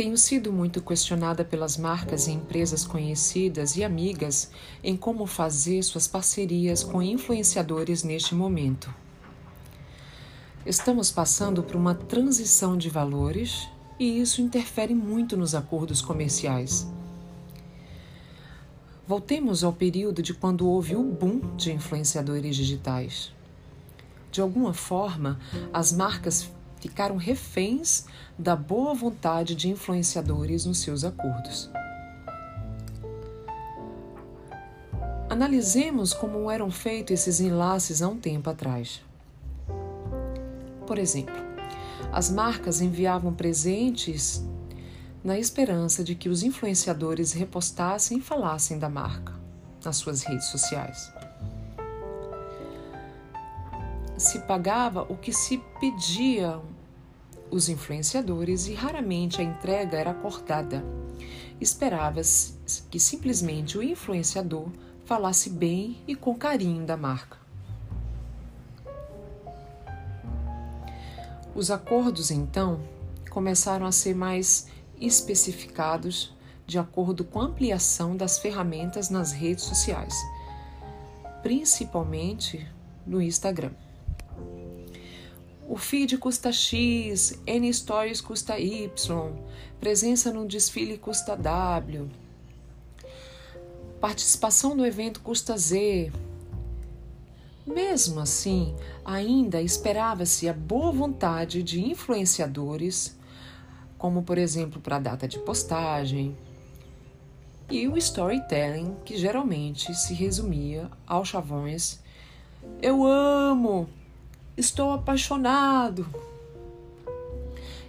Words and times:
Tenho 0.00 0.16
sido 0.16 0.50
muito 0.50 0.80
questionada 0.80 1.44
pelas 1.44 1.76
marcas 1.76 2.26
e 2.26 2.30
empresas 2.30 2.86
conhecidas 2.86 3.76
e 3.76 3.84
amigas 3.84 4.50
em 4.82 4.96
como 4.96 5.26
fazer 5.26 5.82
suas 5.82 6.08
parcerias 6.08 6.82
com 6.82 7.02
influenciadores 7.02 8.02
neste 8.02 8.34
momento. 8.34 8.90
Estamos 10.64 11.10
passando 11.10 11.62
por 11.62 11.76
uma 11.76 11.94
transição 11.94 12.78
de 12.78 12.88
valores 12.88 13.68
e 13.98 14.22
isso 14.22 14.40
interfere 14.40 14.94
muito 14.94 15.36
nos 15.36 15.54
acordos 15.54 16.00
comerciais. 16.00 16.90
Voltemos 19.06 19.62
ao 19.62 19.74
período 19.74 20.22
de 20.22 20.32
quando 20.32 20.66
houve 20.66 20.96
o 20.96 21.02
boom 21.02 21.54
de 21.58 21.72
influenciadores 21.72 22.56
digitais. 22.56 23.34
De 24.32 24.40
alguma 24.40 24.72
forma, 24.72 25.38
as 25.74 25.92
marcas 25.92 26.50
ficaram 26.80 27.16
reféns 27.16 28.06
da 28.38 28.56
boa 28.56 28.94
vontade 28.94 29.54
de 29.54 29.68
influenciadores 29.68 30.64
nos 30.64 30.78
seus 30.78 31.04
acordos. 31.04 31.70
Analisemos 35.28 36.12
como 36.12 36.50
eram 36.50 36.70
feitos 36.70 37.12
esses 37.12 37.40
enlaces 37.40 38.02
há 38.02 38.08
um 38.08 38.18
tempo 38.18 38.50
atrás. 38.50 39.00
Por 40.86 40.98
exemplo, 40.98 41.36
as 42.12 42.30
marcas 42.30 42.80
enviavam 42.80 43.32
presentes 43.32 44.42
na 45.22 45.38
esperança 45.38 46.02
de 46.02 46.14
que 46.14 46.28
os 46.28 46.42
influenciadores 46.42 47.32
repostassem 47.32 48.18
e 48.18 48.22
falassem 48.22 48.78
da 48.78 48.88
marca 48.88 49.38
nas 49.84 49.96
suas 49.96 50.22
redes 50.22 50.46
sociais 50.46 51.12
se 54.20 54.40
pagava 54.40 55.02
o 55.08 55.16
que 55.16 55.32
se 55.32 55.58
pedia 55.80 56.60
os 57.50 57.68
influenciadores 57.68 58.66
e 58.66 58.74
raramente 58.74 59.40
a 59.40 59.44
entrega 59.44 59.98
era 59.98 60.10
acordada. 60.10 60.84
Esperava-se 61.60 62.54
que 62.90 63.00
simplesmente 63.00 63.78
o 63.78 63.82
influenciador 63.82 64.68
falasse 65.06 65.48
bem 65.50 66.02
e 66.06 66.14
com 66.14 66.34
carinho 66.34 66.84
da 66.84 66.96
marca. 66.96 67.38
Os 71.54 71.70
acordos, 71.70 72.30
então, 72.30 72.80
começaram 73.30 73.86
a 73.86 73.92
ser 73.92 74.14
mais 74.14 74.68
especificados 75.00 76.32
de 76.66 76.78
acordo 76.78 77.24
com 77.24 77.40
a 77.40 77.44
ampliação 77.44 78.16
das 78.16 78.38
ferramentas 78.38 79.08
nas 79.08 79.32
redes 79.32 79.64
sociais, 79.64 80.14
principalmente 81.42 82.64
no 83.04 83.20
Instagram. 83.20 83.72
O 85.70 85.76
feed 85.76 86.18
custa 86.18 86.50
X, 86.50 87.40
N 87.46 87.72
Stories 87.72 88.20
custa 88.20 88.58
Y, 88.58 88.90
presença 89.78 90.32
no 90.32 90.44
desfile 90.44 90.98
custa 90.98 91.36
W, 91.36 92.10
participação 94.00 94.74
no 94.74 94.84
evento 94.84 95.20
custa 95.20 95.56
Z. 95.56 96.10
Mesmo 97.64 98.18
assim, 98.18 98.74
ainda 99.04 99.62
esperava-se 99.62 100.48
a 100.48 100.52
boa 100.52 100.90
vontade 100.90 101.62
de 101.62 101.80
influenciadores, 101.80 103.16
como 103.96 104.24
por 104.24 104.38
exemplo 104.38 104.80
para 104.80 104.96
a 104.96 105.00
data 105.00 105.28
de 105.28 105.38
postagem, 105.38 106.36
e 107.70 107.86
o 107.86 107.96
storytelling, 107.96 108.96
que 109.04 109.16
geralmente 109.16 109.94
se 109.94 110.14
resumia 110.14 110.90
aos 111.06 111.28
chavões: 111.28 112.00
Eu 112.82 113.06
amo! 113.06 113.88
Estou 114.60 114.92
apaixonado. 114.92 116.06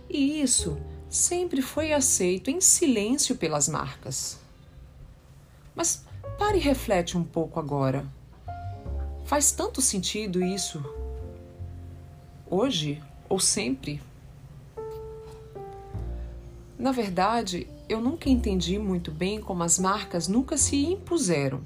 E 0.10 0.42
isso 0.42 0.78
sempre 1.10 1.62
foi 1.62 1.92
aceito 1.92 2.50
em 2.50 2.62
silêncio 2.62 3.36
pelas 3.36 3.68
marcas. 3.68 4.40
Mas 5.76 6.06
pare 6.40 6.60
e 6.60 6.62
reflete 6.62 7.18
um 7.18 7.26
pouco 7.26 7.60
agora. 7.60 8.06
Faz 9.26 9.52
tanto 9.52 9.82
sentido 9.82 10.42
isso 10.42 10.82
hoje 12.50 13.04
ou 13.28 13.38
sempre? 13.38 14.02
Na 16.80 16.94
verdade, 16.94 17.68
eu 17.90 18.00
nunca 18.00 18.30
entendi 18.30 18.80
muito 18.80 19.12
bem 19.12 19.42
como 19.42 19.62
as 19.62 19.78
marcas 19.78 20.30
nunca 20.30 20.56
se 20.56 20.86
impuseram. 20.86 21.60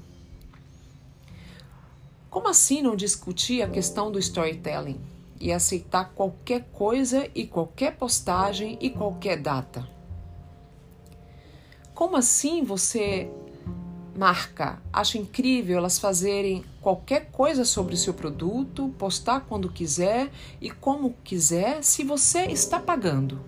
Como 2.30 2.48
assim 2.48 2.82
não 2.82 2.96
discutir 2.96 3.62
a 3.62 3.68
questão 3.68 4.10
do 4.10 4.18
storytelling 4.18 5.00
e 5.40 5.52
aceitar 5.52 6.12
qualquer 6.14 6.68
coisa 6.72 7.28
e 7.34 7.46
qualquer 7.46 7.96
postagem 7.96 8.76
e 8.80 8.90
qualquer 8.90 9.40
data? 9.40 9.88
Como 11.94 12.16
assim 12.16 12.62
você 12.62 13.30
marca 14.16 14.80
acha 14.92 15.18
incrível 15.18 15.76
elas 15.76 15.98
fazerem 15.98 16.64
qualquer 16.80 17.30
coisa 17.30 17.64
sobre 17.64 17.94
o 17.94 17.98
seu 17.98 18.14
produto, 18.14 18.94
postar 18.98 19.40
quando 19.40 19.68
quiser 19.68 20.30
e 20.60 20.70
como 20.70 21.14
quiser, 21.22 21.82
se 21.82 22.02
você 22.02 22.46
está 22.46 22.80
pagando? 22.80 23.40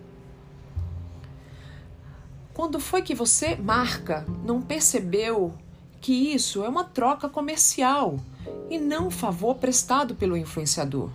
Quando 2.53 2.81
foi 2.81 3.03
que 3.03 3.15
você, 3.15 3.55
marca, 3.55 4.27
não 4.45 4.61
percebeu 4.61 5.55
que 6.01 6.33
isso 6.35 6.65
é 6.65 6.69
uma 6.69 6.85
troca 6.85 7.29
comercial? 7.29 8.19
e 8.71 8.79
não 8.79 9.11
favor 9.11 9.57
prestado 9.57 10.15
pelo 10.15 10.37
influenciador. 10.37 11.11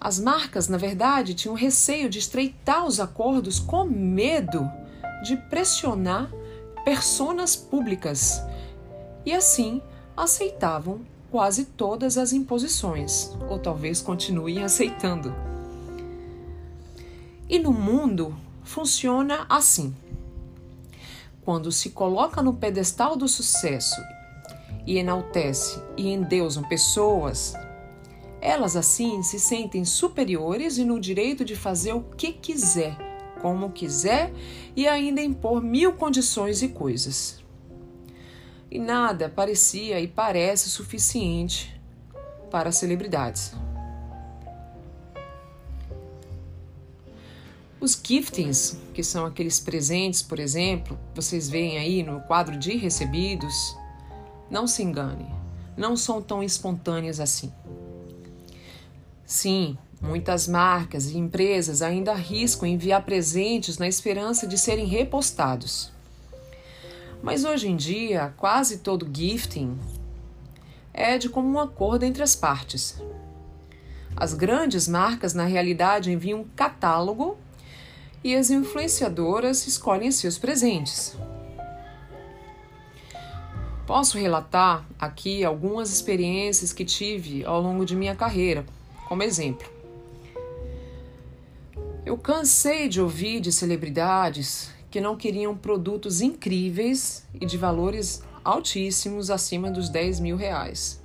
As 0.00 0.18
marcas, 0.18 0.66
na 0.66 0.78
verdade, 0.78 1.34
tinham 1.34 1.54
receio 1.54 2.08
de 2.08 2.18
estreitar 2.18 2.86
os 2.86 2.98
acordos 2.98 3.58
com 3.58 3.84
medo 3.84 4.70
de 5.22 5.36
pressionar 5.36 6.30
personas 6.84 7.54
públicas 7.54 8.42
e 9.26 9.34
assim 9.34 9.82
aceitavam 10.16 11.02
quase 11.30 11.66
todas 11.66 12.16
as 12.16 12.32
imposições, 12.32 13.30
ou 13.48 13.58
talvez 13.58 14.00
continuem 14.00 14.64
aceitando. 14.64 15.34
E 17.48 17.58
no 17.58 17.72
mundo 17.72 18.34
funciona 18.64 19.44
assim. 19.48 19.94
Quando 21.44 21.72
se 21.72 21.90
coloca 21.90 22.42
no 22.42 22.54
pedestal 22.54 23.16
do 23.16 23.26
sucesso 23.26 24.00
e 24.86 24.98
enaltece 24.98 25.82
e 25.96 26.08
endeusam 26.08 26.62
pessoas, 26.68 27.54
elas 28.40 28.76
assim 28.76 29.22
se 29.22 29.38
sentem 29.38 29.84
superiores 29.84 30.78
e 30.78 30.84
no 30.84 31.00
direito 31.00 31.44
de 31.44 31.54
fazer 31.54 31.92
o 31.92 32.02
que 32.02 32.32
quiser, 32.32 32.96
como 33.40 33.70
quiser 33.70 34.32
e 34.74 34.86
ainda 34.86 35.20
impor 35.20 35.62
mil 35.62 35.94
condições 35.94 36.62
e 36.62 36.68
coisas. 36.68 37.42
E 38.70 38.78
nada 38.78 39.28
parecia 39.28 40.00
e 40.00 40.06
parece 40.06 40.70
suficiente 40.70 41.80
para 42.50 42.70
celebridades. 42.70 43.52
Os 47.80 47.98
giftings, 48.00 48.76
que 48.92 49.02
são 49.02 49.24
aqueles 49.24 49.58
presentes, 49.58 50.20
por 50.20 50.38
exemplo, 50.38 50.98
vocês 51.14 51.48
veem 51.48 51.78
aí 51.78 52.02
no 52.02 52.20
quadro 52.20 52.58
de 52.58 52.76
recebidos, 52.76 53.74
não 54.50 54.66
se 54.66 54.82
engane, 54.82 55.26
não 55.78 55.96
são 55.96 56.20
tão 56.20 56.42
espontâneas 56.42 57.18
assim. 57.20 57.50
Sim, 59.24 59.78
muitas 59.98 60.46
marcas 60.46 61.10
e 61.10 61.16
empresas 61.16 61.80
ainda 61.80 62.12
arriscam 62.12 62.68
enviar 62.68 63.02
presentes 63.02 63.78
na 63.78 63.88
esperança 63.88 64.46
de 64.46 64.58
serem 64.58 64.84
repostados. 64.84 65.90
Mas 67.22 67.44
hoje 67.44 67.66
em 67.66 67.76
dia, 67.76 68.34
quase 68.36 68.78
todo 68.78 69.08
gifting 69.10 69.78
é 70.92 71.16
de 71.16 71.30
comum 71.30 71.58
acordo 71.58 72.04
entre 72.04 72.22
as 72.22 72.36
partes. 72.36 73.00
As 74.14 74.34
grandes 74.34 74.86
marcas, 74.86 75.32
na 75.32 75.46
realidade, 75.46 76.12
enviam 76.12 76.40
um 76.40 76.44
catálogo 76.44 77.38
e 78.22 78.34
as 78.34 78.50
influenciadoras 78.50 79.66
escolhem 79.66 80.10
seus 80.10 80.38
presentes. 80.38 81.16
Posso 83.86 84.18
relatar 84.18 84.86
aqui 84.98 85.44
algumas 85.44 85.90
experiências 85.92 86.72
que 86.72 86.84
tive 86.84 87.44
ao 87.44 87.60
longo 87.60 87.84
de 87.84 87.96
minha 87.96 88.14
carreira, 88.14 88.64
como 89.08 89.22
exemplo. 89.22 89.68
Eu 92.06 92.16
cansei 92.16 92.88
de 92.88 93.00
ouvir 93.00 93.40
de 93.40 93.50
celebridades 93.50 94.70
que 94.90 95.00
não 95.00 95.16
queriam 95.16 95.56
produtos 95.56 96.20
incríveis 96.20 97.24
e 97.40 97.46
de 97.46 97.56
valores 97.56 98.22
altíssimos 98.44 99.30
acima 99.30 99.70
dos 99.70 99.88
10 99.88 100.20
mil 100.20 100.36
reais. 100.36 101.00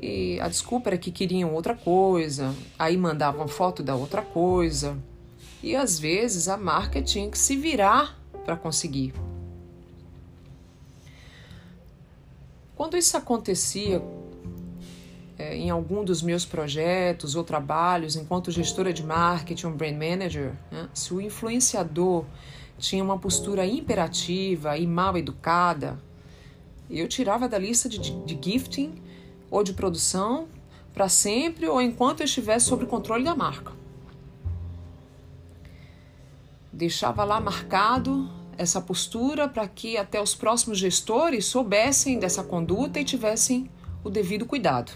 E 0.00 0.38
a 0.40 0.48
desculpa 0.48 0.90
era 0.90 0.98
que 0.98 1.10
queriam 1.10 1.52
outra 1.54 1.74
coisa, 1.74 2.54
aí 2.78 2.96
mandavam 2.96 3.48
foto 3.48 3.82
da 3.82 3.94
outra 3.96 4.22
coisa, 4.22 4.96
e 5.62 5.74
às 5.74 5.98
vezes 5.98 6.48
a 6.48 6.56
marca 6.56 7.02
tinha 7.02 7.30
que 7.30 7.38
se 7.38 7.56
virar 7.56 8.18
para 8.44 8.56
conseguir. 8.56 9.12
Quando 12.74 12.96
isso 12.96 13.16
acontecia, 13.16 14.00
é, 15.36 15.56
em 15.56 15.68
algum 15.68 16.04
dos 16.04 16.22
meus 16.22 16.44
projetos 16.44 17.34
ou 17.34 17.42
trabalhos 17.42 18.16
enquanto 18.16 18.50
gestora 18.50 18.92
de 18.92 19.02
marketing 19.02 19.66
ou 19.66 19.72
brand 19.72 19.96
manager, 19.96 20.52
né, 20.70 20.88
se 20.94 21.12
o 21.12 21.20
influenciador 21.20 22.24
tinha 22.78 23.02
uma 23.02 23.18
postura 23.18 23.66
imperativa 23.66 24.76
e 24.78 24.86
mal 24.86 25.16
educada, 25.16 25.98
eu 26.88 27.08
tirava 27.08 27.48
da 27.48 27.58
lista 27.58 27.88
de, 27.88 27.98
de 27.98 28.38
gifting 28.40 29.02
ou 29.50 29.62
de 29.62 29.72
produção 29.72 30.48
para 30.94 31.08
sempre 31.08 31.66
ou 31.66 31.82
enquanto 31.82 32.20
eu 32.20 32.24
estivesse 32.24 32.66
sob 32.66 32.86
controle 32.86 33.24
da 33.24 33.34
marca. 33.34 33.77
Deixava 36.78 37.24
lá 37.24 37.40
marcado 37.40 38.30
essa 38.56 38.80
postura 38.80 39.48
para 39.48 39.66
que 39.66 39.96
até 39.96 40.22
os 40.22 40.36
próximos 40.36 40.78
gestores 40.78 41.44
soubessem 41.46 42.20
dessa 42.20 42.44
conduta 42.44 43.00
e 43.00 43.04
tivessem 43.04 43.68
o 44.04 44.08
devido 44.08 44.46
cuidado. 44.46 44.92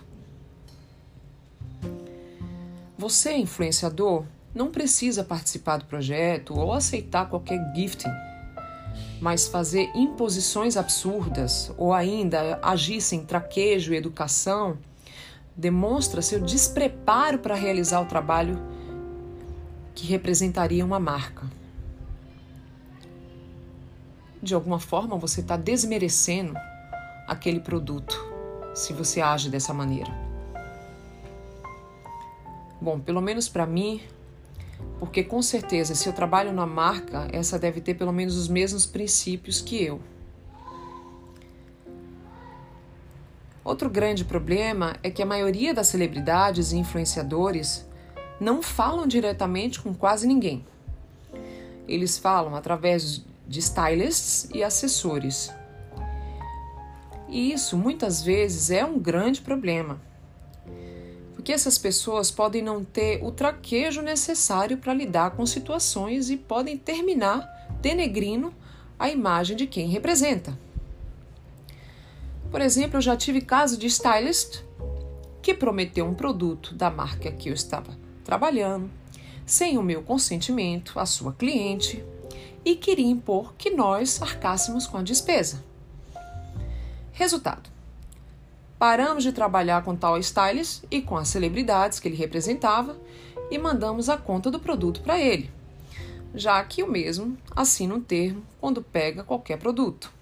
Você, 2.97 3.33
influenciador, 3.33 4.25
não 4.55 4.71
precisa 4.71 5.25
participar 5.25 5.79
do 5.79 5.87
projeto 5.87 6.57
ou 6.57 6.73
aceitar 6.73 7.29
qualquer 7.29 7.59
gifting, 7.75 8.13
mas 9.21 9.49
fazer 9.49 9.91
imposições 9.93 10.77
absurdas 10.77 11.73
ou 11.77 11.93
ainda 11.93 12.61
agir 12.63 13.01
sem 13.01 13.25
traquejo 13.25 13.93
e 13.93 13.97
educação 13.97 14.79
demonstra 15.57 16.23
seu 16.23 16.39
despreparo 16.39 17.41
para 17.41 17.57
realizar 17.57 18.01
o 18.01 18.07
trabalho 18.07 18.57
que 19.97 20.07
representaria 20.07 20.85
uma 20.85 21.01
marca. 21.01 21.61
De 24.43 24.55
alguma 24.55 24.81
forma, 24.81 25.17
você 25.17 25.41
está 25.41 25.57
desmerecendo 25.57 26.55
aquele 27.29 27.61
produto 27.61 28.21
se 28.75 28.93
você 28.93 29.21
age 29.21 29.49
dessa 29.49 29.73
maneira. 29.73 30.11
Bom, 32.81 32.99
pelo 32.99 33.21
menos 33.21 33.49
para 33.49 33.65
mim, 33.65 34.01
porque 34.99 35.23
com 35.23 35.41
certeza, 35.41 35.95
se 35.95 36.09
eu 36.09 36.13
trabalho 36.13 36.53
na 36.53 36.67
marca, 36.67 37.29
essa 37.33 37.57
deve 37.57 37.81
ter 37.81 37.95
pelo 37.95 38.13
menos 38.13 38.37
os 38.37 38.49
mesmos 38.49 38.85
princípios 38.85 39.61
que 39.61 39.81
eu. 39.81 40.01
Outro 43.65 43.89
grande 43.89 44.25
problema 44.25 44.97
é 45.05 45.11
que 45.11 45.23
a 45.23 45.27
maioria 45.27 45.73
das 45.73 45.87
celebridades 45.87 46.73
e 46.73 46.77
influenciadores 46.77 47.89
não 48.41 48.61
falam 48.61 49.07
diretamente 49.07 49.81
com 49.81 49.95
quase 49.95 50.27
ninguém. 50.27 50.67
Eles 51.87 52.19
falam 52.19 52.57
através 52.57 53.25
de 53.53 53.59
stylists 53.59 54.49
e 54.55 54.65
assessores. 54.65 55.53
E 57.29 57.53
isso 57.53 57.77
muitas 57.77 58.23
vezes 58.23 58.71
é 58.71 58.83
um 58.83 58.99
grande 58.99 59.43
problema, 59.43 60.01
porque 61.35 61.53
essas 61.53 61.77
pessoas 61.77 62.31
podem 62.31 62.63
não 62.63 62.83
ter 62.83 63.23
o 63.23 63.31
traquejo 63.31 64.01
necessário 64.01 64.79
para 64.79 64.95
lidar 64.95 65.33
com 65.33 65.45
situações 65.45 66.31
e 66.31 66.39
podem 66.39 66.79
terminar 66.79 67.47
denegrindo 67.83 68.55
a 68.99 69.11
imagem 69.11 69.55
de 69.55 69.67
quem 69.67 69.87
representa. 69.87 70.59
Por 72.51 72.63
exemplo, 72.63 72.97
eu 72.97 73.03
já 73.03 73.15
tive 73.19 73.43
caso 73.43 73.77
de 73.77 73.87
stylist 73.87 74.63
que 75.43 75.53
prometeu 75.53 76.07
um 76.07 76.15
produto 76.15 76.75
da 76.75 76.91
marca 76.91 77.31
que 77.31 77.51
eu 77.51 77.53
estava 77.53 77.99
trabalhando, 78.25 78.91
sem 79.45 79.77
o 79.77 79.83
meu 79.83 80.03
consentimento, 80.03 80.99
à 80.99 81.05
sua 81.05 81.35
cliente, 81.35 82.03
e 82.65 82.77
queria 82.77 83.07
impor 83.07 83.55
que 83.55 83.71
nós 83.71 84.21
arcássemos 84.23 84.87
com 84.87 84.99
a 84.99 85.03
despesa. 85.03 85.63
Resultado: 87.13 87.71
paramos 88.79 89.23
de 89.23 89.33
trabalhar 89.33 89.85
com 89.85 89.95
tal 89.95 90.19
stylist 90.19 90.85
e 90.91 91.01
com 91.03 91.17
as 91.17 91.29
celebridades 91.29 92.01
que 92.01 92.09
ele 92.09 92.17
representava 92.17 92.97
e 93.51 93.59
mandamos 93.59 94.09
a 94.09 94.17
conta 94.17 94.51
do 94.51 94.59
produto 94.59 95.01
para 95.03 95.21
ele, 95.21 95.51
já 96.35 96.63
que 96.65 96.83
o 96.83 96.91
mesmo 96.91 97.37
assina 97.55 97.95
um 97.95 98.01
termo 98.01 98.43
quando 98.61 98.83
pega 98.83 99.23
qualquer 99.23 99.59
produto. 99.59 100.13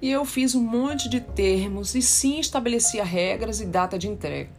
E 0.00 0.10
eu 0.10 0.24
fiz 0.24 0.54
um 0.54 0.62
monte 0.62 1.08
de 1.08 1.20
termos 1.20 1.94
e 1.94 2.02
sim 2.02 2.38
estabelecia 2.38 3.04
regras 3.04 3.60
e 3.60 3.66
data 3.66 3.98
de 3.98 4.08
entrega. 4.08 4.50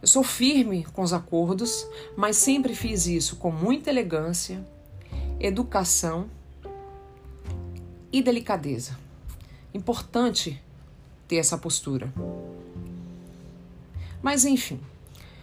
Eu 0.00 0.08
sou 0.08 0.22
firme 0.22 0.84
com 0.94 1.02
os 1.02 1.12
acordos, 1.12 1.86
mas 2.16 2.36
sempre 2.36 2.74
fiz 2.74 3.06
isso 3.06 3.36
com 3.36 3.50
muita 3.50 3.90
elegância, 3.90 4.66
educação 5.40 6.28
e 8.12 8.22
delicadeza. 8.22 8.98
Importante 9.72 10.60
ter 11.26 11.36
essa 11.36 11.56
postura. 11.56 12.12
Mas 14.22 14.44
enfim, 14.44 14.78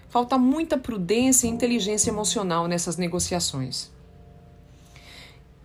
falta 0.07 0.37
muita 0.37 0.77
prudência 0.77 1.47
e 1.47 1.49
inteligência 1.49 2.11
emocional 2.11 2.67
nessas 2.67 2.95
negociações. 2.95 3.89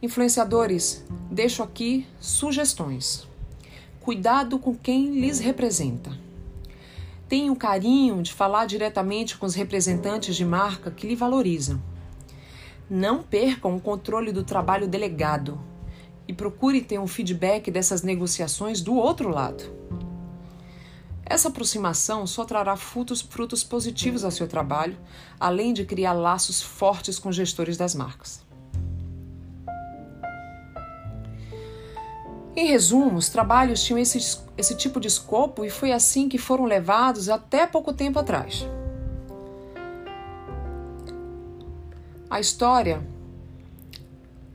Influenciadores, 0.01 1.05
deixo 1.31 1.63
aqui 1.63 2.07
sugestões. 2.19 3.27
Cuidado 4.01 4.59
com 4.59 4.75
quem 4.75 5.21
lhes 5.21 5.39
representa. 5.41 6.11
Tenha 7.29 7.53
o 7.53 7.57
carinho 7.57 8.23
de 8.23 8.33
falar 8.33 8.65
diretamente 8.65 9.37
com 9.37 9.45
os 9.45 9.55
representantes 9.55 10.35
de 10.35 10.45
marca 10.45 10.91
que 10.91 11.07
lhe 11.07 11.15
valorizam. 11.15 11.81
Não 12.95 13.23
percam 13.23 13.75
o 13.75 13.81
controle 13.81 14.33
do 14.33 14.45
trabalho 14.45 14.87
delegado 14.87 15.59
e 16.29 16.33
procure 16.35 16.83
ter 16.83 16.99
um 16.99 17.07
feedback 17.07 17.71
dessas 17.71 18.03
negociações 18.03 18.83
do 18.83 18.95
outro 18.95 19.31
lado. 19.31 19.65
Essa 21.25 21.49
aproximação 21.49 22.27
só 22.27 22.45
trará 22.45 22.77
frutos, 22.77 23.23
frutos 23.23 23.65
positivos 23.65 24.27
ao 24.27 24.31
seu 24.31 24.47
trabalho, 24.47 24.99
além 25.41 25.73
de 25.73 25.87
criar 25.87 26.13
laços 26.13 26.61
fortes 26.61 27.19
com 27.19 27.33
gestores 27.33 27.79
das 27.79 27.95
marcas. 27.95 28.45
Em 32.55 32.67
resumo, 32.67 33.17
os 33.17 33.31
trabalhos 33.31 33.83
tinham 33.83 33.99
esse, 33.99 34.39
esse 34.59 34.77
tipo 34.77 35.01
de 35.01 35.09
escopo 35.09 35.65
e 35.65 35.71
foi 35.71 35.93
assim 35.93 36.29
que 36.29 36.37
foram 36.37 36.67
levados 36.67 37.31
até 37.31 37.67
pouco 37.67 37.95
tempo 37.95 38.19
atrás. 38.19 38.67
A 42.33 42.41
história 42.41 43.07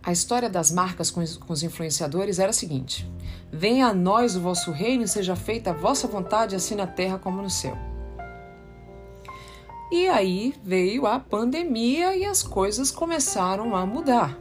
a 0.01 0.11
história 0.11 0.49
das 0.49 0.71
marcas 0.71 1.11
com 1.11 1.21
os, 1.21 1.61
influenciadores 1.61 2.39
era 2.39 2.49
a 2.49 2.53
seguinte: 2.53 3.07
Venha 3.53 3.85
a 3.85 3.93
nós 3.93 4.35
o 4.35 4.41
vosso 4.41 4.71
reino 4.71 5.07
seja 5.07 5.35
feita 5.35 5.69
a 5.69 5.73
vossa 5.73 6.07
vontade, 6.07 6.55
assim 6.55 6.73
na 6.73 6.87
terra 6.87 7.19
como 7.19 7.39
no 7.39 7.51
céu. 7.51 7.77
E 9.91 10.07
aí 10.07 10.55
veio 10.63 11.05
a 11.05 11.19
pandemia 11.19 12.15
e 12.15 12.25
as 12.25 12.41
coisas 12.41 12.89
começaram 12.89 13.75
a 13.75 13.85
mudar. 13.85 14.35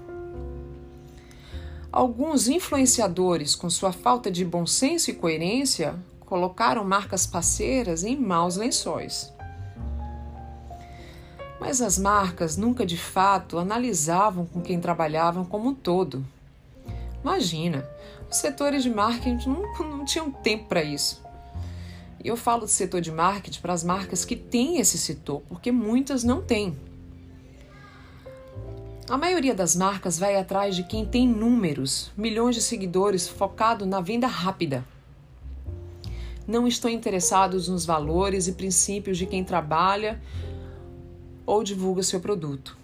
Alguns 1.92 2.48
influenciadores, 2.48 3.54
com 3.54 3.68
sua 3.68 3.92
falta 3.92 4.30
de 4.30 4.46
bom 4.46 4.64
senso 4.64 5.10
e 5.10 5.14
coerência, 5.14 5.94
colocaram 6.20 6.82
marcas 6.84 7.26
parceiras 7.26 8.02
em 8.02 8.16
maus 8.16 8.56
lençóis. 8.56 9.35
Mas 11.66 11.82
as 11.82 11.98
marcas 11.98 12.56
nunca 12.56 12.86
de 12.86 12.96
fato 12.96 13.58
analisavam 13.58 14.46
com 14.46 14.60
quem 14.60 14.78
trabalhavam 14.78 15.44
como 15.44 15.70
um 15.70 15.74
todo. 15.74 16.24
Imagina, 17.20 17.84
os 18.30 18.36
setores 18.36 18.84
de 18.84 18.90
marketing 18.90 19.48
não, 19.48 19.74
não 19.98 20.04
tinham 20.04 20.30
tempo 20.30 20.66
para 20.66 20.84
isso. 20.84 21.20
E 22.22 22.28
eu 22.28 22.36
falo 22.36 22.66
de 22.66 22.70
setor 22.70 23.00
de 23.00 23.10
marketing 23.10 23.60
para 23.60 23.72
as 23.72 23.82
marcas 23.82 24.24
que 24.24 24.36
têm 24.36 24.78
esse 24.78 24.96
setor, 24.96 25.42
porque 25.48 25.72
muitas 25.72 26.22
não 26.22 26.40
têm. 26.40 26.78
A 29.10 29.18
maioria 29.18 29.52
das 29.52 29.74
marcas 29.74 30.20
vai 30.20 30.36
atrás 30.36 30.76
de 30.76 30.84
quem 30.84 31.04
tem 31.04 31.26
números, 31.26 32.12
milhões 32.16 32.54
de 32.54 32.62
seguidores 32.62 33.26
focado 33.26 33.84
na 33.84 34.00
venda 34.00 34.28
rápida. 34.28 34.84
Não 36.46 36.64
estão 36.68 36.88
interessados 36.88 37.66
nos 37.66 37.84
valores 37.84 38.46
e 38.46 38.52
princípios 38.52 39.18
de 39.18 39.26
quem 39.26 39.42
trabalha 39.42 40.22
ou 41.46 41.62
divulga 41.62 42.02
seu 42.02 42.20
produto. 42.20 42.76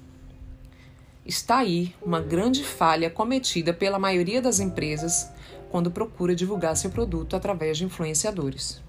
Está 1.26 1.58
aí 1.58 1.94
uma 2.02 2.20
grande 2.20 2.64
falha 2.64 3.10
cometida 3.10 3.74
pela 3.74 3.98
maioria 3.98 4.40
das 4.40 4.60
empresas 4.60 5.28
quando 5.70 5.90
procura 5.90 6.34
divulgar 6.34 6.76
seu 6.76 6.90
produto 6.90 7.34
através 7.34 7.78
de 7.78 7.84
influenciadores. 7.84 8.80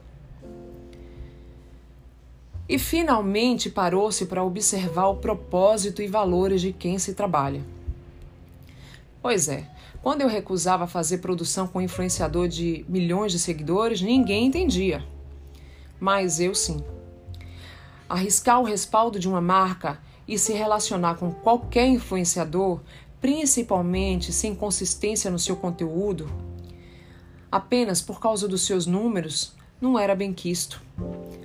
E 2.68 2.80
finalmente 2.80 3.70
parou-se 3.70 4.26
para 4.26 4.44
observar 4.44 5.08
o 5.08 5.18
propósito 5.18 6.02
e 6.02 6.08
valores 6.08 6.62
de 6.62 6.72
quem 6.72 6.98
se 6.98 7.14
trabalha. 7.14 7.62
Pois 9.22 9.48
é, 9.48 9.70
quando 10.02 10.22
eu 10.22 10.28
recusava 10.28 10.88
fazer 10.88 11.20
produção 11.20 11.68
com 11.68 11.82
influenciador 11.82 12.48
de 12.48 12.86
milhões 12.90 13.32
de 13.32 13.40
seguidores, 13.40 14.02
ninguém 14.02 14.48
entendia. 14.48 15.04
Mas 16.00 16.40
eu 16.40 16.54
sim. 16.54 16.84
Arriscar 18.10 18.60
o 18.60 18.66
respaldo 18.66 19.20
de 19.20 19.28
uma 19.28 19.42
marca 19.42 20.00
e 20.28 20.38
se 20.38 20.54
relacionar 20.54 21.16
com 21.16 21.32
qualquer 21.32 21.88
influenciador, 21.88 22.82
principalmente 23.20 24.32
sem 24.32 24.54
consistência 24.54 25.32
no 25.32 25.40
seu 25.40 25.56
conteúdo, 25.56 26.30
apenas 27.52 28.02
por 28.02 28.20
causa 28.20 28.48
dos 28.48 28.66
seus 28.66 28.86
números, 28.86 29.54
não 29.80 29.98
era 29.98 30.16
bem 30.16 30.34
quisto 30.34 30.82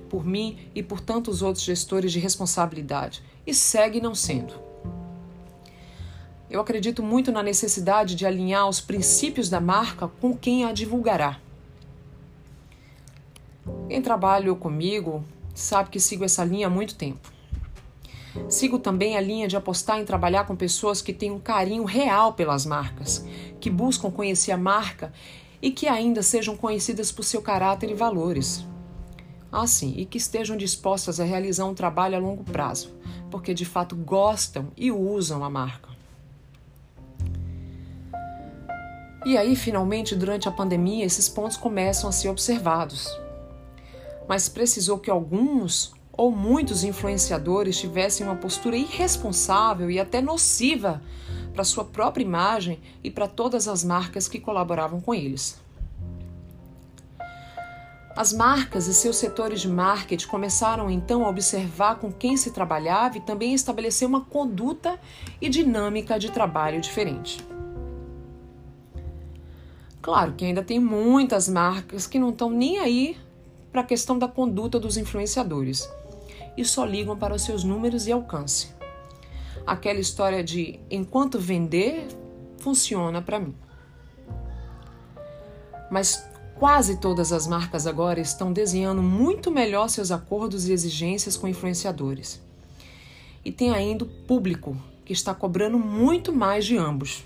por 0.09 0.25
mim 0.25 0.57
e 0.73 0.81
por 0.81 0.99
tantos 0.99 1.41
outros 1.41 1.63
gestores 1.63 2.11
de 2.11 2.19
responsabilidade, 2.19 3.23
e 3.45 3.53
segue 3.53 4.01
não 4.01 4.15
sendo. 4.15 4.53
Eu 6.49 6.59
acredito 6.59 7.03
muito 7.03 7.31
na 7.31 7.43
necessidade 7.43 8.15
de 8.15 8.25
alinhar 8.25 8.67
os 8.67 8.81
princípios 8.81 9.49
da 9.49 9.61
marca 9.61 10.07
com 10.19 10.35
quem 10.35 10.65
a 10.65 10.71
divulgará. 10.71 11.39
Quem 13.87 14.01
trabalha 14.01 14.53
comigo 14.55 15.23
sabe 15.59 15.89
que 15.89 15.99
sigo 15.99 16.23
essa 16.23 16.43
linha 16.43 16.67
há 16.67 16.69
muito 16.69 16.95
tempo. 16.95 17.31
Sigo 18.47 18.79
também 18.79 19.17
a 19.17 19.21
linha 19.21 19.47
de 19.47 19.57
apostar 19.57 19.99
em 19.99 20.05
trabalhar 20.05 20.45
com 20.45 20.55
pessoas 20.55 21.01
que 21.01 21.13
têm 21.13 21.31
um 21.31 21.39
carinho 21.39 21.83
real 21.83 22.33
pelas 22.33 22.65
marcas, 22.65 23.25
que 23.59 23.69
buscam 23.69 24.11
conhecer 24.11 24.51
a 24.51 24.57
marca 24.57 25.11
e 25.61 25.71
que 25.71 25.87
ainda 25.87 26.21
sejam 26.23 26.55
conhecidas 26.55 27.11
por 27.11 27.23
seu 27.23 27.41
caráter 27.41 27.89
e 27.89 27.95
valores. 27.95 28.65
Ah, 29.51 29.65
sim, 29.65 29.95
e 29.97 30.05
que 30.05 30.17
estejam 30.17 30.55
dispostas 30.55 31.19
a 31.19 31.23
realizar 31.23 31.65
um 31.65 31.73
trabalho 31.73 32.15
a 32.15 32.19
longo 32.19 32.43
prazo, 32.43 32.93
porque 33.31 33.53
de 33.53 33.65
fato 33.65 33.95
gostam 33.95 34.67
e 34.77 34.91
usam 34.91 35.43
a 35.43 35.49
marca. 35.49 35.89
E 39.25 39.37
aí, 39.37 39.55
finalmente, 39.55 40.15
durante 40.15 40.47
a 40.47 40.51
pandemia, 40.51 41.05
esses 41.05 41.27
pontos 41.27 41.57
começam 41.57 42.09
a 42.09 42.13
ser 42.13 42.29
observados. 42.29 43.09
Mas 44.29 44.47
precisou 44.47 44.99
que 44.99 45.09
alguns 45.09 45.91
ou 46.13 46.31
muitos 46.31 46.83
influenciadores 46.83 47.79
tivessem 47.79 48.27
uma 48.27 48.35
postura 48.35 48.77
irresponsável 48.77 49.89
e 49.89 49.99
até 49.99 50.21
nociva 50.21 51.01
para 51.51 51.63
sua 51.63 51.83
própria 51.83 52.23
imagem 52.23 52.79
e 53.03 53.09
para 53.09 53.27
todas 53.27 53.67
as 53.67 53.83
marcas 53.83 54.27
que 54.27 54.39
colaboravam 54.39 55.01
com 55.01 55.15
eles. 55.15 55.59
As 58.15 58.31
marcas 58.31 58.85
e 58.85 58.93
seus 58.93 59.15
setores 59.15 59.61
de 59.61 59.67
marketing 59.67 60.27
começaram 60.27 60.91
então 60.91 61.25
a 61.25 61.29
observar 61.29 61.95
com 61.95 62.11
quem 62.11 62.37
se 62.37 62.51
trabalhava 62.51 63.17
e 63.17 63.21
também 63.21 63.55
estabelecer 63.55 64.07
uma 64.07 64.21
conduta 64.21 64.99
e 65.41 65.49
dinâmica 65.49 66.19
de 66.19 66.29
trabalho 66.29 66.79
diferente. 66.79 67.43
Claro 70.03 70.33
que 70.33 70.45
ainda 70.45 70.61
tem 70.61 70.79
muitas 70.79 71.49
marcas 71.49 72.05
que 72.05 72.19
não 72.19 72.29
estão 72.29 72.51
nem 72.51 72.77
aí 72.77 73.17
para 73.71 73.81
a 73.81 73.85
questão 73.85 74.17
da 74.17 74.27
conduta 74.27 74.79
dos 74.79 74.97
influenciadores 74.97 75.89
e 76.57 76.65
só 76.65 76.85
ligam 76.85 77.17
para 77.17 77.35
os 77.35 77.43
seus 77.43 77.63
números 77.63 78.07
e 78.07 78.11
alcance. 78.11 78.69
Aquela 79.65 79.99
história 79.99 80.43
de 80.43 80.79
enquanto 80.89 81.39
vender 81.39 82.07
funciona 82.57 83.21
para 83.21 83.39
mim. 83.39 83.55
Mas 85.89 86.23
quase 86.55 86.97
todas 86.97 87.31
as 87.31 87.47
marcas 87.47 87.87
agora 87.87 88.19
estão 88.19 88.51
desenhando 88.51 89.01
muito 89.01 89.49
melhor 89.49 89.89
seus 89.89 90.11
acordos 90.11 90.67
e 90.67 90.73
exigências 90.73 91.37
com 91.37 91.47
influenciadores. 91.47 92.41
E 93.43 93.51
tem 93.51 93.71
ainda 93.71 94.03
o 94.03 94.07
público 94.07 94.75
que 95.05 95.13
está 95.13 95.33
cobrando 95.33 95.79
muito 95.79 96.33
mais 96.33 96.65
de 96.65 96.77
ambos. 96.77 97.25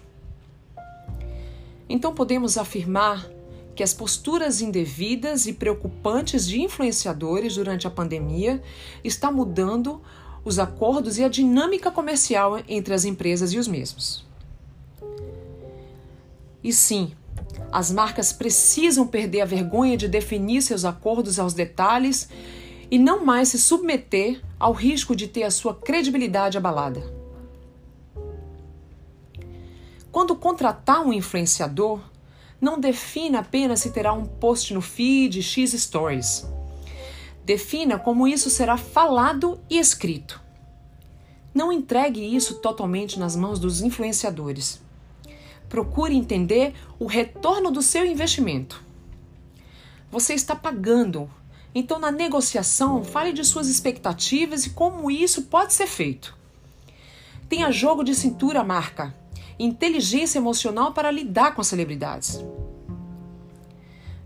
Então 1.90 2.14
podemos 2.14 2.58
afirmar 2.58 3.28
que 3.76 3.84
as 3.84 3.94
posturas 3.94 4.62
indevidas 4.62 5.48
e 5.48 5.54
preocupantes 5.54 6.48
de 6.48 6.62
influenciadores 6.62 7.56
durante 7.56 7.88
a 7.88 7.92
pandemia 7.92 8.62
está 9.04 9.32
mudando 9.32 10.02
os 10.46 10.60
acordos 10.60 11.18
e 11.18 11.24
a 11.24 11.30
dinâmica 11.30 11.90
comercial 11.90 12.62
entre 12.68 12.94
as 12.94 13.06
empresas 13.06 13.54
e 13.54 13.58
os 13.58 13.68
mesmos. 13.68 14.26
E 16.64 16.72
sim, 16.72 17.14
as 17.72 17.92
marcas 17.92 18.32
precisam 18.32 19.08
perder 19.08 19.42
a 19.42 19.46
vergonha 19.46 19.98
de 19.98 20.08
definir 20.08 20.62
seus 20.62 20.86
acordos 20.86 21.40
aos 21.40 21.54
detalhes 21.54 22.30
e 22.92 23.00
não 23.00 23.26
mais 23.26 23.50
se 23.50 23.60
submeter 23.60 24.42
ao 24.60 24.72
risco 24.72 25.16
de 25.16 25.28
ter 25.28 25.44
a 25.44 25.52
sua 25.52 25.74
credibilidade 25.74 26.58
abalada. 26.58 27.02
Quando 30.12 30.36
contratar 30.36 31.04
um 31.04 31.12
influenciador, 31.12 32.00
não 32.64 32.80
defina 32.80 33.40
apenas 33.40 33.82
se 33.82 33.92
terá 33.92 34.14
um 34.14 34.26
post 34.26 34.74
no 34.74 34.80
feed 34.80 35.44
X 35.44 35.74
Stories. 35.74 36.48
Defina 37.44 38.00
como 38.00 38.26
isso 38.26 38.50
será 38.50 38.78
falado 38.78 39.60
e 39.70 39.78
escrito. 39.78 40.42
Não 41.54 41.74
entregue 41.74 42.22
isso 42.22 42.62
totalmente 42.62 43.20
nas 43.20 43.36
mãos 43.36 43.60
dos 43.60 43.82
influenciadores. 43.82 44.82
Procure 45.68 46.16
entender 46.16 46.74
o 46.98 47.06
retorno 47.06 47.70
do 47.70 47.82
seu 47.82 48.06
investimento. 48.06 48.82
Você 50.10 50.34
está 50.34 50.56
pagando, 50.56 51.30
então 51.76 52.00
na 52.00 52.12
negociação 52.12 53.04
fale 53.04 53.34
de 53.34 53.44
suas 53.44 53.68
expectativas 53.68 54.66
e 54.66 54.70
como 54.70 55.12
isso 55.12 55.44
pode 55.44 55.74
ser 55.74 55.88
feito. 55.88 56.34
Tenha 57.50 57.70
jogo 57.72 58.06
de 58.06 58.16
cintura 58.16 58.64
marca 58.64 59.14
inteligência 59.60 60.40
emocional 60.40 60.94
para 60.94 61.12
lidar 61.12 61.54
com 61.54 61.62
as 61.62 61.68
celebridades. 61.68 62.44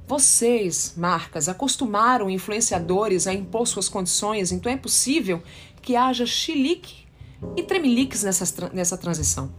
Vocês, 0.08 0.94
marcas, 0.96 1.50
acostumaram 1.50 2.30
influenciadores 2.30 3.28
a 3.28 3.34
impor 3.34 3.68
suas 3.68 3.90
condições, 3.90 4.54
então 4.54 4.72
é 4.72 4.78
possível 4.78 5.44
que 5.82 5.96
haja 5.98 6.26
chilique 6.26 7.06
e 7.56 7.64
tremeliques 7.64 8.24
nessa, 8.24 8.70
nessa 8.72 8.98
transição. 8.98 9.52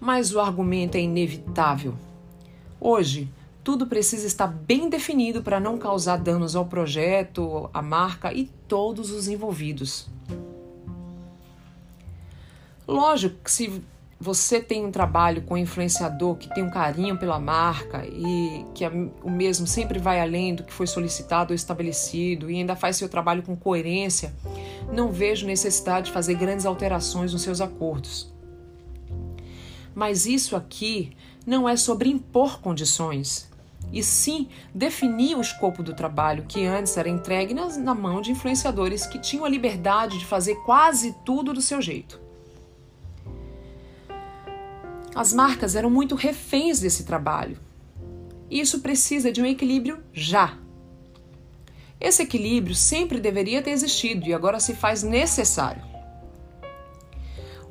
Mas 0.00 0.34
o 0.34 0.40
argumento 0.40 0.96
é 0.96 1.00
inevitável. 1.00 1.94
Hoje, 2.80 3.30
tudo 3.62 3.86
precisa 3.86 4.26
estar 4.26 4.48
bem 4.48 4.88
definido 4.88 5.42
para 5.42 5.60
não 5.60 5.78
causar 5.78 6.16
danos 6.16 6.56
ao 6.56 6.66
projeto, 6.66 7.70
à 7.72 7.80
marca 7.80 8.32
e 8.34 8.46
todos 8.66 9.12
os 9.12 9.28
envolvidos. 9.28 10.08
Lógico 12.86 13.36
que 13.44 13.50
se 13.50 13.82
você 14.22 14.60
tem 14.60 14.86
um 14.86 14.92
trabalho 14.92 15.42
com 15.42 15.54
um 15.54 15.56
influenciador 15.56 16.36
que 16.36 16.48
tem 16.54 16.62
um 16.62 16.70
carinho 16.70 17.18
pela 17.18 17.40
marca 17.40 18.06
e 18.06 18.64
que 18.72 18.84
é 18.84 18.88
o 18.88 19.28
mesmo 19.28 19.66
sempre 19.66 19.98
vai 19.98 20.20
além 20.20 20.54
do 20.54 20.62
que 20.62 20.72
foi 20.72 20.86
solicitado 20.86 21.52
ou 21.52 21.56
estabelecido 21.56 22.48
e 22.48 22.54
ainda 22.54 22.76
faz 22.76 22.96
seu 22.96 23.08
trabalho 23.08 23.42
com 23.42 23.56
coerência, 23.56 24.32
não 24.92 25.10
vejo 25.10 25.44
necessidade 25.44 26.06
de 26.06 26.12
fazer 26.12 26.34
grandes 26.34 26.64
alterações 26.64 27.32
nos 27.32 27.42
seus 27.42 27.60
acordos. 27.60 28.32
Mas 29.92 30.24
isso 30.24 30.54
aqui 30.54 31.16
não 31.44 31.68
é 31.68 31.76
sobre 31.76 32.08
impor 32.08 32.60
condições, 32.60 33.50
e 33.92 34.04
sim 34.04 34.48
definir 34.72 35.36
o 35.36 35.40
escopo 35.40 35.82
do 35.82 35.94
trabalho 35.94 36.44
que 36.46 36.64
antes 36.64 36.96
era 36.96 37.08
entregue 37.08 37.54
na 37.54 37.92
mão 37.92 38.22
de 38.22 38.30
influenciadores 38.30 39.04
que 39.04 39.18
tinham 39.18 39.44
a 39.44 39.48
liberdade 39.48 40.16
de 40.16 40.24
fazer 40.24 40.54
quase 40.64 41.12
tudo 41.24 41.52
do 41.52 41.60
seu 41.60 41.82
jeito. 41.82 42.22
As 45.14 45.32
marcas 45.32 45.76
eram 45.76 45.90
muito 45.90 46.14
reféns 46.14 46.80
desse 46.80 47.04
trabalho. 47.04 47.58
Isso 48.50 48.80
precisa 48.80 49.30
de 49.30 49.42
um 49.42 49.46
equilíbrio 49.46 50.02
já. 50.12 50.58
Esse 52.00 52.22
equilíbrio 52.22 52.74
sempre 52.74 53.20
deveria 53.20 53.62
ter 53.62 53.70
existido 53.70 54.26
e 54.26 54.32
agora 54.32 54.58
se 54.58 54.74
faz 54.74 55.02
necessário. 55.02 55.82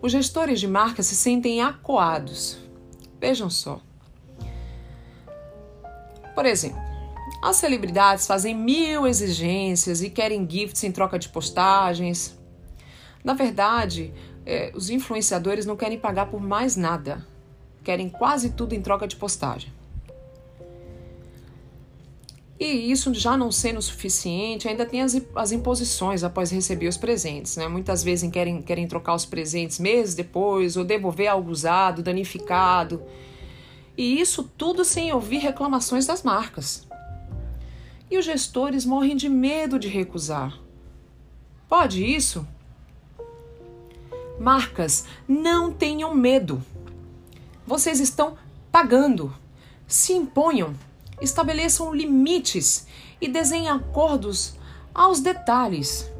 Os 0.01 0.11
gestores 0.11 0.59
de 0.59 0.67
marca 0.67 1.01
se 1.01 1.15
sentem 1.15 1.61
acuados. 1.61 2.59
Vejam 3.19 3.49
só. 3.49 3.81
Por 6.35 6.45
exemplo, 6.45 6.79
as 7.43 7.55
celebridades 7.55 8.27
fazem 8.27 8.55
mil 8.55 9.07
exigências 9.07 10.01
e 10.01 10.11
querem 10.11 10.47
gifts 10.49 10.83
em 10.83 10.91
troca 10.91 11.17
de 11.17 11.29
postagens. 11.29 12.39
Na 13.23 13.33
verdade, 13.33 14.13
é, 14.45 14.71
os 14.75 14.89
influenciadores 14.89 15.65
não 15.65 15.75
querem 15.75 15.99
pagar 15.99 16.27
por 16.27 16.39
mais 16.39 16.75
nada 16.75 17.30
querem 17.83 18.09
quase 18.09 18.51
tudo 18.51 18.73
em 18.73 18.81
troca 18.81 19.07
de 19.07 19.15
postagem. 19.15 19.71
E 22.59 22.91
isso 22.91 23.11
já 23.11 23.35
não 23.35 23.51
sendo 23.51 23.81
suficiente, 23.81 24.67
ainda 24.67 24.85
tem 24.85 25.01
as, 25.01 25.19
as 25.35 25.51
imposições 25.51 26.23
após 26.23 26.51
receber 26.51 26.87
os 26.87 26.95
presentes. 26.95 27.57
Né? 27.57 27.67
Muitas 27.67 28.03
vezes 28.03 28.29
querem, 28.29 28.61
querem 28.61 28.87
trocar 28.87 29.15
os 29.15 29.25
presentes 29.25 29.79
meses 29.79 30.13
depois, 30.13 30.77
ou 30.77 30.83
devolver 30.83 31.27
algo 31.27 31.49
usado, 31.49 32.03
danificado. 32.03 33.01
E 33.97 34.21
isso 34.21 34.43
tudo 34.55 34.85
sem 34.85 35.11
ouvir 35.11 35.39
reclamações 35.39 36.05
das 36.05 36.21
marcas. 36.21 36.87
E 38.11 38.17
os 38.19 38.25
gestores 38.25 38.85
morrem 38.85 39.15
de 39.15 39.27
medo 39.27 39.79
de 39.79 39.87
recusar. 39.87 40.59
Pode 41.67 42.05
isso? 42.05 42.47
Marcas, 44.39 45.05
não 45.27 45.73
tenham 45.73 46.13
medo. 46.13 46.63
Vocês 47.71 48.01
estão 48.01 48.37
pagando. 48.69 49.33
Se 49.87 50.11
imponham, 50.11 50.75
estabeleçam 51.21 51.95
limites 51.95 52.85
e 53.21 53.29
desenhem 53.29 53.69
acordos 53.69 54.55
aos 54.93 55.21
detalhes. 55.21 56.11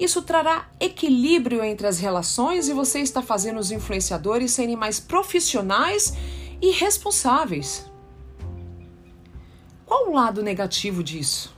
Isso 0.00 0.20
trará 0.20 0.68
equilíbrio 0.80 1.62
entre 1.62 1.86
as 1.86 2.00
relações 2.00 2.68
e 2.68 2.72
você 2.72 2.98
está 2.98 3.22
fazendo 3.22 3.60
os 3.60 3.70
influenciadores 3.70 4.50
serem 4.50 4.74
mais 4.74 4.98
profissionais 4.98 6.14
e 6.60 6.72
responsáveis. 6.72 7.88
Qual 9.86 10.10
o 10.10 10.12
lado 10.12 10.42
negativo 10.42 11.04
disso? 11.04 11.54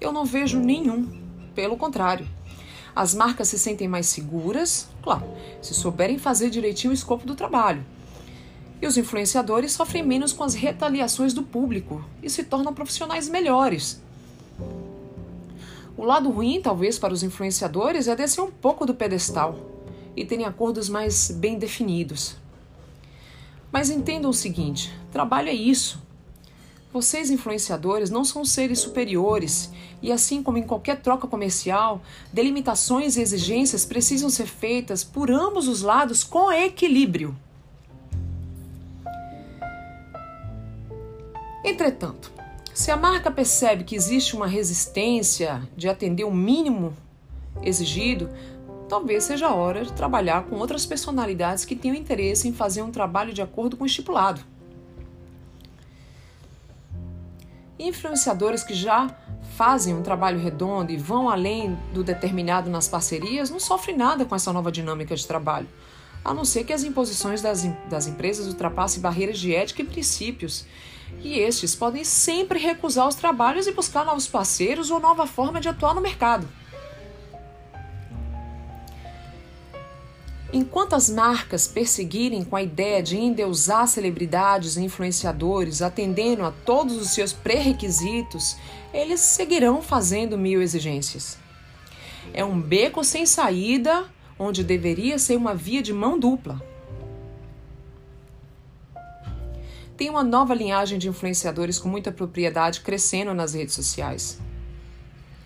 Eu 0.00 0.10
não 0.10 0.24
vejo 0.24 0.58
nenhum, 0.58 1.16
pelo 1.54 1.76
contrário. 1.76 2.26
As 2.94 3.12
marcas 3.14 3.48
se 3.48 3.58
sentem 3.58 3.88
mais 3.88 4.06
seguras, 4.06 4.88
claro, 5.02 5.24
se 5.60 5.74
souberem 5.74 6.18
fazer 6.18 6.48
direitinho 6.50 6.92
o 6.92 6.94
escopo 6.94 7.26
do 7.26 7.34
trabalho. 7.34 7.84
E 8.80 8.86
os 8.86 8.96
influenciadores 8.96 9.72
sofrem 9.72 10.04
menos 10.04 10.32
com 10.32 10.44
as 10.44 10.54
retaliações 10.54 11.32
do 11.32 11.42
público 11.42 12.04
e 12.22 12.30
se 12.30 12.44
tornam 12.44 12.72
profissionais 12.74 13.28
melhores. 13.28 14.00
O 15.96 16.04
lado 16.04 16.30
ruim, 16.30 16.60
talvez, 16.60 16.98
para 16.98 17.14
os 17.14 17.22
influenciadores 17.22 18.08
é 18.08 18.14
descer 18.14 18.42
um 18.42 18.50
pouco 18.50 18.84
do 18.84 18.94
pedestal 18.94 19.58
e 20.16 20.24
terem 20.24 20.44
acordos 20.44 20.88
mais 20.88 21.30
bem 21.30 21.58
definidos. 21.58 22.36
Mas 23.72 23.90
entendam 23.90 24.30
o 24.30 24.34
seguinte: 24.34 24.92
trabalho 25.10 25.48
é 25.48 25.54
isso. 25.54 26.03
Vocês, 26.94 27.28
influenciadores, 27.28 28.08
não 28.08 28.24
são 28.24 28.44
seres 28.44 28.78
superiores 28.78 29.68
e, 30.00 30.12
assim 30.12 30.44
como 30.44 30.58
em 30.58 30.62
qualquer 30.62 31.00
troca 31.00 31.26
comercial, 31.26 32.00
delimitações 32.32 33.16
e 33.16 33.20
exigências 33.20 33.84
precisam 33.84 34.30
ser 34.30 34.46
feitas 34.46 35.02
por 35.02 35.28
ambos 35.28 35.66
os 35.66 35.82
lados 35.82 36.22
com 36.22 36.52
equilíbrio. 36.52 37.34
Entretanto, 41.64 42.30
se 42.72 42.92
a 42.92 42.96
marca 42.96 43.28
percebe 43.28 43.82
que 43.82 43.96
existe 43.96 44.36
uma 44.36 44.46
resistência 44.46 45.68
de 45.76 45.88
atender 45.88 46.22
o 46.22 46.32
mínimo 46.32 46.96
exigido, 47.60 48.30
talvez 48.88 49.24
seja 49.24 49.48
a 49.48 49.54
hora 49.54 49.84
de 49.84 49.92
trabalhar 49.92 50.44
com 50.44 50.54
outras 50.54 50.86
personalidades 50.86 51.64
que 51.64 51.74
tenham 51.74 51.96
interesse 51.96 52.46
em 52.46 52.52
fazer 52.52 52.82
um 52.82 52.92
trabalho 52.92 53.34
de 53.34 53.42
acordo 53.42 53.76
com 53.76 53.82
o 53.82 53.86
estipulado. 53.88 54.53
Influenciadores 57.84 58.64
que 58.64 58.72
já 58.72 59.14
fazem 59.56 59.94
um 59.94 60.02
trabalho 60.02 60.38
redondo 60.38 60.90
e 60.90 60.96
vão 60.96 61.28
além 61.28 61.78
do 61.92 62.02
determinado 62.02 62.70
nas 62.70 62.88
parcerias 62.88 63.50
não 63.50 63.60
sofrem 63.60 63.94
nada 63.94 64.24
com 64.24 64.34
essa 64.34 64.52
nova 64.54 64.72
dinâmica 64.72 65.14
de 65.14 65.26
trabalho, 65.26 65.68
a 66.24 66.32
não 66.32 66.46
ser 66.46 66.64
que 66.64 66.72
as 66.72 66.82
imposições 66.82 67.42
das, 67.42 67.62
das 67.90 68.06
empresas 68.06 68.46
ultrapassem 68.46 69.02
barreiras 69.02 69.38
de 69.38 69.54
ética 69.54 69.82
e 69.82 69.84
princípios. 69.84 70.64
E 71.22 71.38
estes 71.38 71.74
podem 71.74 72.04
sempre 72.04 72.58
recusar 72.58 73.06
os 73.06 73.14
trabalhos 73.14 73.66
e 73.66 73.72
buscar 73.72 74.04
novos 74.06 74.26
parceiros 74.26 74.90
ou 74.90 74.98
nova 74.98 75.26
forma 75.26 75.60
de 75.60 75.68
atuar 75.68 75.94
no 75.94 76.00
mercado. 76.00 76.48
Enquanto 80.56 80.94
as 80.94 81.10
marcas 81.10 81.66
perseguirem 81.66 82.44
com 82.44 82.54
a 82.54 82.62
ideia 82.62 83.02
de 83.02 83.16
endeusar 83.16 83.88
celebridades 83.88 84.76
e 84.76 84.84
influenciadores, 84.84 85.82
atendendo 85.82 86.44
a 86.44 86.52
todos 86.52 86.96
os 86.96 87.10
seus 87.10 87.32
pré-requisitos, 87.32 88.56
eles 88.92 89.18
seguirão 89.18 89.82
fazendo 89.82 90.38
mil 90.38 90.62
exigências. 90.62 91.36
É 92.32 92.44
um 92.44 92.60
beco 92.60 93.02
sem 93.02 93.26
saída, 93.26 94.04
onde 94.38 94.62
deveria 94.62 95.18
ser 95.18 95.36
uma 95.36 95.56
via 95.56 95.82
de 95.82 95.92
mão 95.92 96.16
dupla. 96.16 96.62
Tem 99.96 100.08
uma 100.08 100.22
nova 100.22 100.54
linhagem 100.54 101.00
de 101.00 101.08
influenciadores 101.08 101.80
com 101.80 101.88
muita 101.88 102.12
propriedade 102.12 102.80
crescendo 102.80 103.34
nas 103.34 103.54
redes 103.54 103.74
sociais. 103.74 104.38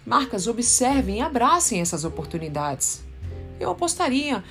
Marcas 0.05 0.47
observem 0.47 1.21
e 1.21 1.23
abracem 1.23 1.81
essas 1.81 2.05
oportunidades. 2.05 3.03
Eu 3.59 3.71
apostaria 3.71 4.45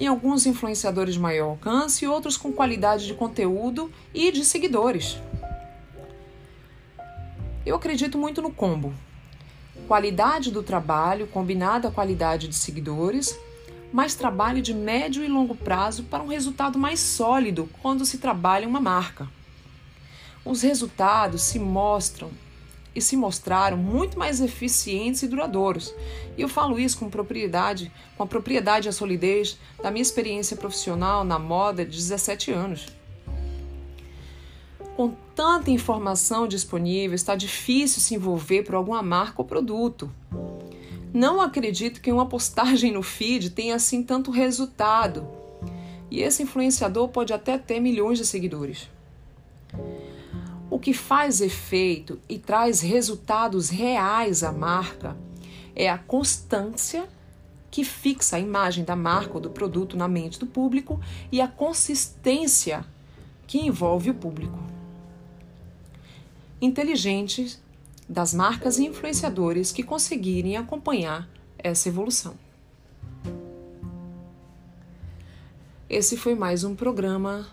em 0.00 0.06
alguns 0.06 0.46
influenciadores 0.46 1.14
de 1.14 1.20
maior 1.20 1.50
alcance 1.50 2.06
e 2.06 2.08
outros 2.08 2.34
com 2.34 2.50
qualidade 2.50 3.06
de 3.06 3.12
conteúdo 3.12 3.92
e 4.14 4.32
de 4.32 4.46
seguidores. 4.46 5.18
Eu 7.66 7.76
acredito 7.76 8.16
muito 8.16 8.40
no 8.40 8.50
combo. 8.50 8.94
Qualidade 9.86 10.50
do 10.50 10.62
trabalho 10.62 11.26
combinada 11.26 11.88
à 11.88 11.90
qualidade 11.90 12.48
de 12.48 12.54
seguidores, 12.54 13.38
mais 13.92 14.14
trabalho 14.14 14.62
de 14.62 14.72
médio 14.72 15.22
e 15.22 15.28
longo 15.28 15.54
prazo 15.54 16.04
para 16.04 16.22
um 16.22 16.28
resultado 16.28 16.78
mais 16.78 16.98
sólido 16.98 17.68
quando 17.82 18.06
se 18.06 18.16
trabalha 18.16 18.66
uma 18.66 18.80
marca. 18.80 19.28
Os 20.42 20.62
resultados 20.62 21.42
se 21.42 21.58
mostram 21.58 22.30
e 22.94 23.00
se 23.00 23.16
mostraram 23.16 23.76
muito 23.76 24.18
mais 24.18 24.40
eficientes 24.40 25.22
e 25.22 25.28
duradouros. 25.28 25.94
E 26.36 26.42
eu 26.42 26.48
falo 26.48 26.78
isso 26.78 26.98
com 26.98 27.08
propriedade, 27.08 27.92
com 28.16 28.22
a 28.22 28.26
propriedade 28.26 28.88
e 28.88 28.90
a 28.90 28.92
solidez 28.92 29.58
da 29.82 29.90
minha 29.90 30.02
experiência 30.02 30.56
profissional 30.56 31.24
na 31.24 31.38
moda 31.38 31.84
de 31.84 31.96
17 31.96 32.50
anos. 32.50 32.86
Com 34.96 35.14
tanta 35.34 35.70
informação 35.70 36.46
disponível, 36.46 37.14
está 37.14 37.34
difícil 37.34 38.02
se 38.02 38.14
envolver 38.14 38.64
por 38.64 38.74
alguma 38.74 39.02
marca 39.02 39.36
ou 39.38 39.44
produto. 39.44 40.10
Não 41.12 41.40
acredito 41.40 42.00
que 42.00 42.12
uma 42.12 42.26
postagem 42.26 42.92
no 42.92 43.02
feed 43.02 43.50
tenha 43.50 43.76
assim 43.76 44.02
tanto 44.02 44.30
resultado. 44.30 45.26
E 46.10 46.20
esse 46.20 46.42
influenciador 46.42 47.08
pode 47.08 47.32
até 47.32 47.56
ter 47.56 47.80
milhões 47.80 48.18
de 48.18 48.26
seguidores. 48.26 48.88
O 50.70 50.78
que 50.78 50.94
faz 50.94 51.40
efeito 51.40 52.20
e 52.28 52.38
traz 52.38 52.80
resultados 52.80 53.68
reais 53.68 54.44
à 54.44 54.52
marca 54.52 55.16
é 55.74 55.90
a 55.90 55.98
constância 55.98 57.08
que 57.70 57.84
fixa 57.84 58.36
a 58.36 58.40
imagem 58.40 58.84
da 58.84 58.94
marca 58.94 59.34
ou 59.34 59.40
do 59.40 59.50
produto 59.50 59.96
na 59.96 60.06
mente 60.06 60.38
do 60.38 60.46
público 60.46 61.00
e 61.32 61.40
a 61.40 61.48
consistência 61.48 62.84
que 63.48 63.58
envolve 63.58 64.10
o 64.10 64.14
público. 64.14 64.58
Inteligentes 66.62 67.60
das 68.08 68.32
marcas 68.32 68.78
e 68.78 68.86
influenciadores 68.86 69.72
que 69.72 69.82
conseguirem 69.82 70.56
acompanhar 70.56 71.28
essa 71.58 71.88
evolução. 71.88 72.34
Esse 75.88 76.16
foi 76.16 76.36
mais 76.36 76.62
um 76.62 76.76
programa 76.76 77.48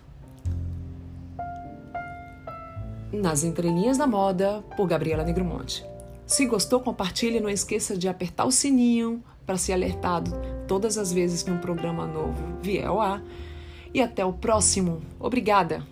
nas 3.12 3.44
Entrelinhas 3.44 3.98
da 3.98 4.06
Moda, 4.06 4.62
por 4.76 4.86
Gabriela 4.86 5.24
Negromonte. 5.24 5.84
Se 6.26 6.44
gostou, 6.46 6.80
compartilhe. 6.80 7.40
Não 7.40 7.48
esqueça 7.48 7.96
de 7.96 8.08
apertar 8.08 8.44
o 8.44 8.52
sininho 8.52 9.22
para 9.46 9.56
ser 9.56 9.72
alertado 9.72 10.32
todas 10.66 10.98
as 10.98 11.12
vezes 11.12 11.42
que 11.42 11.50
um 11.50 11.58
programa 11.58 12.06
novo 12.06 12.58
vier 12.62 12.86
ao 12.86 13.00
ar. 13.00 13.22
E 13.94 14.02
até 14.02 14.24
o 14.24 14.32
próximo. 14.32 15.00
Obrigada! 15.18 15.86